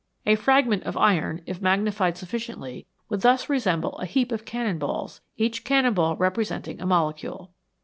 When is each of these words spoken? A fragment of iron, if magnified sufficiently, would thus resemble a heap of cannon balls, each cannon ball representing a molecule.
A 0.25 0.33
fragment 0.33 0.81
of 0.85 0.97
iron, 0.97 1.43
if 1.45 1.61
magnified 1.61 2.17
sufficiently, 2.17 2.87
would 3.07 3.21
thus 3.21 3.49
resemble 3.49 3.99
a 3.99 4.07
heap 4.07 4.31
of 4.31 4.45
cannon 4.45 4.79
balls, 4.79 5.21
each 5.37 5.63
cannon 5.63 5.93
ball 5.93 6.15
representing 6.15 6.81
a 6.81 6.87
molecule. 6.87 7.51